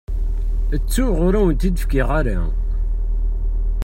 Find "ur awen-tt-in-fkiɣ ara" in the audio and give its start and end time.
1.25-2.37